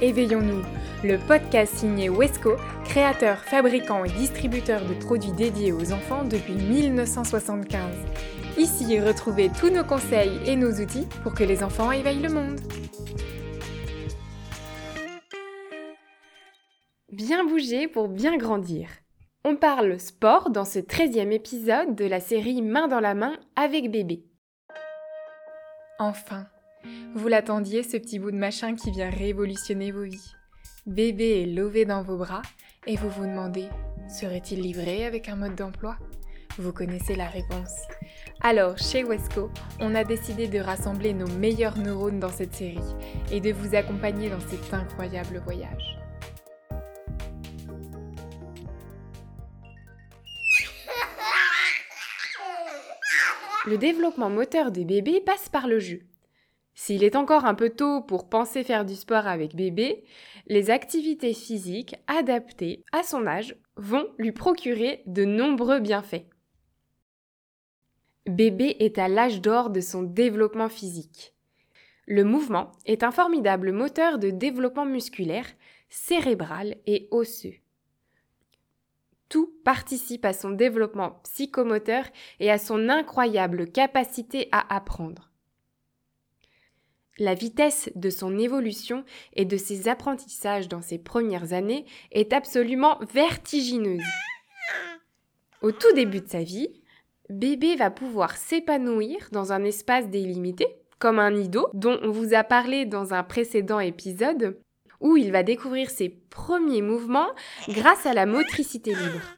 [0.00, 0.62] Éveillons-nous,
[1.02, 2.54] le podcast signé Wesco,
[2.84, 7.80] créateur, fabricant et distributeur de produits dédiés aux enfants depuis 1975.
[8.56, 12.60] Ici, retrouvez tous nos conseils et nos outils pour que les enfants éveillent le monde.
[17.10, 18.88] Bien bouger pour bien grandir.
[19.44, 23.90] On parle sport dans ce 13e épisode de la série Main dans la main avec
[23.90, 24.22] bébé.
[25.98, 26.46] Enfin,
[27.14, 30.34] vous l'attendiez, ce petit bout de machin qui vient révolutionner vos vies.
[30.86, 32.42] Bébé est lové dans vos bras
[32.86, 33.68] et vous vous demandez,
[34.08, 35.96] serait-il livré avec un mode d'emploi?
[36.58, 37.72] Vous connaissez la réponse.
[38.40, 39.50] Alors, chez Wesco,
[39.80, 42.78] on a décidé de rassembler nos meilleurs neurones dans cette série
[43.30, 45.98] et de vous accompagner dans cet incroyable voyage.
[53.66, 56.00] Le développement moteur des bébés passe par le jeu.
[56.80, 60.04] S'il est encore un peu tôt pour penser faire du sport avec bébé,
[60.46, 66.24] les activités physiques adaptées à son âge vont lui procurer de nombreux bienfaits.
[68.26, 71.34] Bébé est à l'âge d'or de son développement physique.
[72.06, 75.46] Le mouvement est un formidable moteur de développement musculaire,
[75.90, 77.56] cérébral et osseux.
[79.28, 82.04] Tout participe à son développement psychomoteur
[82.38, 85.27] et à son incroyable capacité à apprendre.
[87.18, 92.98] La vitesse de son évolution et de ses apprentissages dans ses premières années est absolument
[93.12, 94.04] vertigineuse.
[95.60, 96.68] Au tout début de sa vie,
[97.28, 100.68] bébé va pouvoir s'épanouir dans un espace délimité,
[101.00, 104.56] comme un nido dont on vous a parlé dans un précédent épisode,
[105.00, 107.30] où il va découvrir ses premiers mouvements
[107.68, 109.37] grâce à la motricité libre.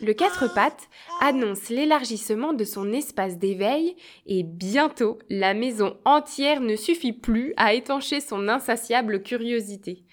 [0.00, 0.88] Le quatre pattes
[1.20, 7.72] annonce l'élargissement de son espace d'éveil et bientôt la maison entière ne suffit plus à
[7.72, 10.04] étancher son insatiable curiosité.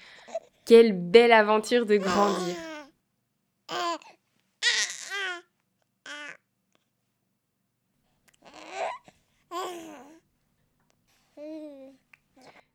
[0.66, 2.73] Quelle belle aventure de grandir.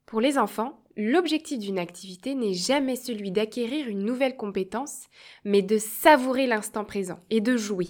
[0.08, 5.06] Pour les enfants, l'objectif d'une activité n'est jamais celui d'acquérir une nouvelle compétence,
[5.44, 7.88] mais de savourer l'instant présent et de jouer.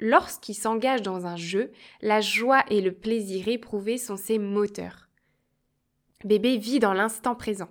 [0.00, 5.08] Lorsqu'il s'engage dans un jeu, la joie et le plaisir éprouvé sont ses moteurs.
[6.24, 7.70] Bébé vit dans l'instant présent.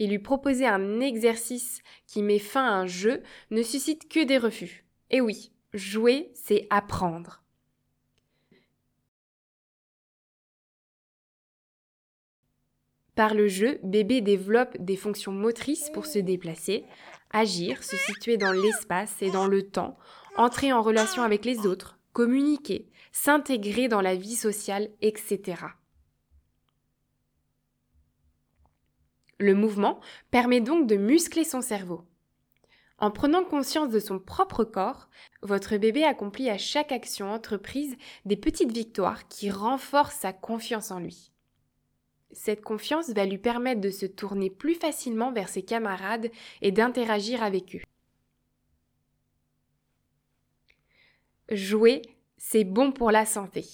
[0.00, 4.38] Et lui proposer un exercice qui met fin à un jeu ne suscite que des
[4.38, 4.84] refus.
[5.10, 7.44] Et oui, jouer, c'est apprendre.
[13.20, 16.86] Par le jeu, bébé développe des fonctions motrices pour se déplacer,
[17.30, 19.98] agir, se situer dans l'espace et dans le temps,
[20.38, 25.64] entrer en relation avec les autres, communiquer, s'intégrer dans la vie sociale, etc.
[29.36, 32.06] Le mouvement permet donc de muscler son cerveau.
[32.96, 35.10] En prenant conscience de son propre corps,
[35.42, 41.00] votre bébé accomplit à chaque action entreprise des petites victoires qui renforcent sa confiance en
[41.00, 41.30] lui.
[42.32, 46.30] Cette confiance va lui permettre de se tourner plus facilement vers ses camarades
[46.62, 47.82] et d'interagir avec eux.
[51.50, 52.02] Jouer,
[52.38, 53.64] c'est bon pour la santé.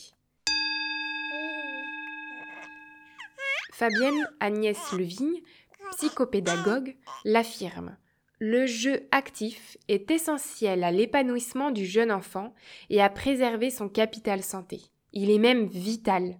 [3.72, 5.42] Fabienne Agnès Levigne,
[5.90, 6.96] psychopédagogue,
[7.26, 7.98] l'affirme.
[8.38, 12.54] Le jeu actif est essentiel à l'épanouissement du jeune enfant
[12.88, 14.80] et à préserver son capital santé.
[15.12, 16.38] Il est même vital.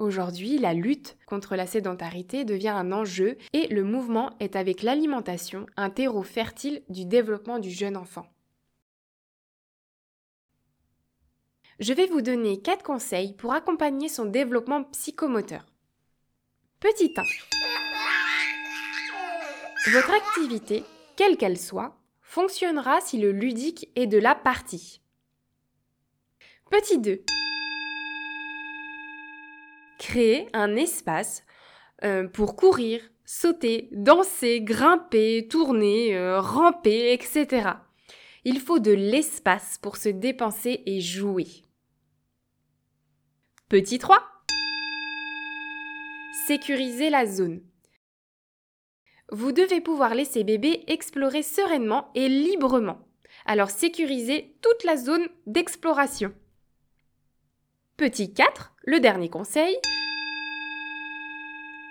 [0.00, 5.66] Aujourd'hui, la lutte contre la sédentarité devient un enjeu et le mouvement est avec l'alimentation
[5.76, 8.26] un terreau fertile du développement du jeune enfant.
[11.80, 15.66] Je vais vous donner 4 conseils pour accompagner son développement psychomoteur.
[16.80, 17.22] Petit 1.
[19.92, 20.82] Votre activité,
[21.16, 25.02] quelle qu'elle soit, fonctionnera si le ludique est de la partie.
[26.70, 27.22] Petit 2
[30.00, 31.44] créer un espace
[32.02, 37.72] euh, pour courir, sauter, danser, grimper, tourner, euh, ramper, etc.
[38.44, 41.46] Il faut de l'espace pour se dépenser et jouer.
[43.68, 44.18] Petit 3.
[46.46, 47.60] Sécuriser la zone.
[49.30, 53.06] Vous devez pouvoir laisser bébé explorer sereinement et librement.
[53.44, 56.32] Alors sécurisez toute la zone d'exploration.
[57.98, 59.76] Petit 4, le dernier conseil,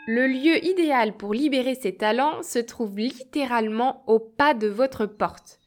[0.08, 5.60] le lieu idéal pour libérer ses talents se trouve littéralement au pas de votre porte.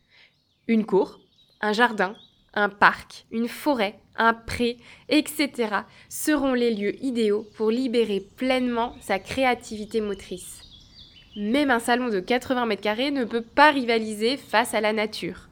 [0.66, 1.20] Une cour,
[1.60, 2.16] un jardin,
[2.54, 4.78] un parc, une forêt, un pré,
[5.08, 5.52] etc.
[6.08, 10.62] seront les lieux idéaux pour libérer pleinement sa créativité motrice.
[11.36, 15.48] Même un salon de 80 mètres carrés ne peut pas rivaliser face à la nature.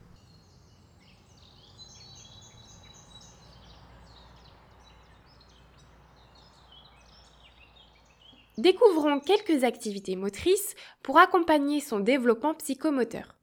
[8.60, 13.34] Découvrons quelques activités motrices pour accompagner son développement psychomoteur.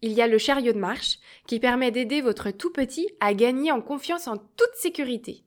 [0.00, 3.70] Il y a le chariot de marche qui permet d'aider votre tout petit à gagner
[3.70, 5.44] en confiance en toute sécurité.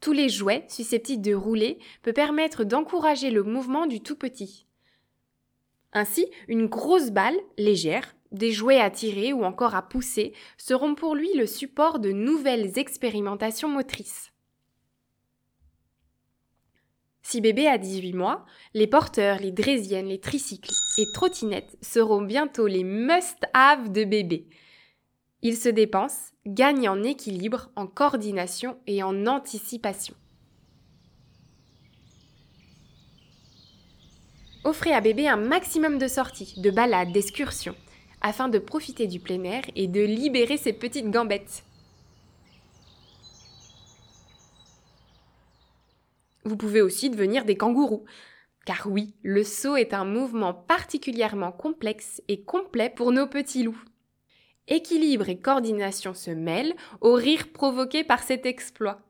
[0.00, 4.64] Tous les jouets susceptibles de rouler peuvent permettre d'encourager le mouvement du tout petit.
[5.92, 11.14] Ainsi, une grosse balle légère, des jouets à tirer ou encore à pousser seront pour
[11.14, 14.32] lui le support de nouvelles expérimentations motrices.
[17.22, 18.44] Si bébé a 18 mois,
[18.74, 24.48] les porteurs, les draisiennes, les tricycles et trottinettes seront bientôt les must-have de bébé.
[25.42, 30.14] Ils se dépensent, gagnent en équilibre, en coordination et en anticipation.
[34.64, 37.76] Offrez à bébé un maximum de sorties, de balades, d'excursions,
[38.20, 41.64] afin de profiter du plein air et de libérer ses petites gambettes.
[46.44, 48.04] Vous pouvez aussi devenir des kangourous.
[48.66, 53.84] Car oui, le saut est un mouvement particulièrement complexe et complet pour nos petits loups.
[54.68, 59.00] Équilibre et coordination se mêlent au rire provoqué par cet exploit.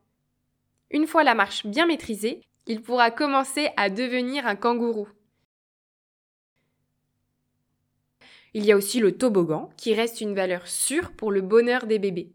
[0.89, 5.07] Une fois la marche bien maîtrisée, il pourra commencer à devenir un kangourou.
[8.53, 11.99] Il y a aussi le toboggan, qui reste une valeur sûre pour le bonheur des
[11.99, 12.33] bébés.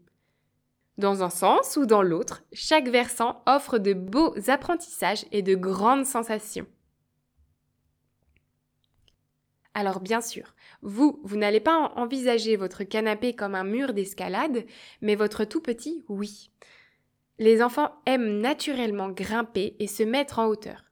[0.97, 6.07] Dans un sens ou dans l'autre, chaque versant offre de beaux apprentissages et de grandes
[6.07, 6.65] sensations.
[9.75, 14.65] Alors bien sûr, vous, vous n'allez pas envisager votre canapé comme un mur d'escalade,
[15.01, 16.49] mais votre tout petit, oui.
[17.37, 20.86] Les enfants aiment naturellement grimper et se mettre en hauteur.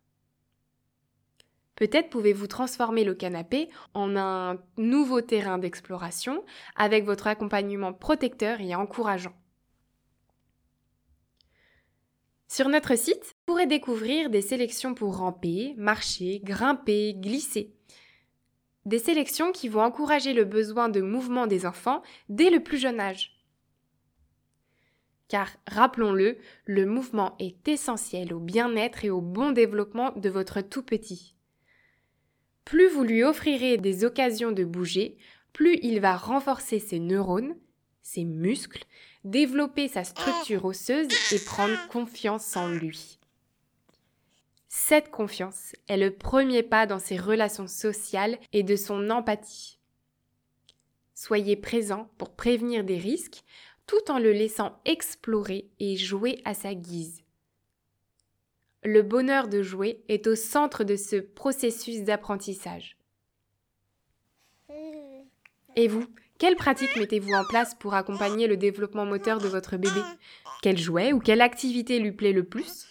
[1.76, 6.44] Peut-être pouvez-vous transformer le canapé en un nouveau terrain d'exploration
[6.76, 9.34] avec votre accompagnement protecteur et encourageant.
[12.48, 17.76] Sur notre site, vous pourrez découvrir des sélections pour ramper, marcher, grimper, glisser.
[18.86, 23.02] Des sélections qui vont encourager le besoin de mouvement des enfants dès le plus jeune
[23.02, 23.36] âge.
[25.28, 30.84] Car, rappelons-le, le mouvement est essentiel au bien-être et au bon développement de votre tout
[30.84, 31.35] petit.
[32.66, 35.18] Plus vous lui offrirez des occasions de bouger,
[35.54, 37.56] plus il va renforcer ses neurones,
[38.02, 38.84] ses muscles,
[39.24, 43.20] développer sa structure osseuse et prendre confiance en lui.
[44.68, 49.80] Cette confiance est le premier pas dans ses relations sociales et de son empathie.
[51.14, 53.44] Soyez présent pour prévenir des risques
[53.88, 57.25] tout en le laissant explorer et jouer à sa guise.
[58.86, 63.00] Le bonheur de jouer est au centre de ce processus d'apprentissage.
[65.76, 66.06] Et vous,
[66.38, 70.02] quelle pratique mettez-vous en place pour accompagner le développement moteur de votre bébé?
[70.62, 72.86] Quel jouet ou quelle activité lui plaît le plus?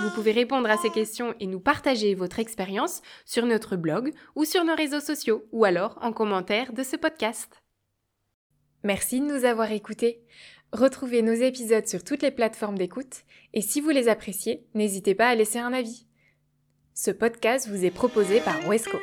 [0.00, 4.44] Vous pouvez répondre à ces questions et nous partager votre expérience sur notre blog ou
[4.44, 7.62] sur nos réseaux sociaux ou alors en commentaire de ce podcast.
[8.82, 10.24] Merci de nous avoir écoutés.
[10.76, 13.22] Retrouvez nos épisodes sur toutes les plateformes d'écoute
[13.54, 16.04] et si vous les appréciez, n'hésitez pas à laisser un avis.
[16.92, 18.98] Ce podcast vous est proposé par Wesco.